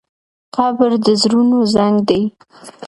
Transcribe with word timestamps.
قبر 0.55 0.91
د 1.05 1.07
زړونو 1.21 1.57
زنګ 1.73 1.97
دی. 2.09 2.21